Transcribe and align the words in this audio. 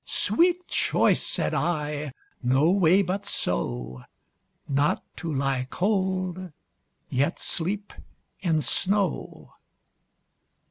Sweet 0.03 0.67
choice 0.67 1.21
(said 1.21 1.53
I) 1.53 2.11
no 2.41 2.71
way 2.71 3.03
but 3.03 3.23
so, 3.23 4.01
Not 4.67 5.03
to 5.17 5.31
lie 5.31 5.67
cold, 5.69 6.51
yet 7.07 7.37
sleep 7.37 7.93
in 8.39 8.63
snow. 8.63 9.53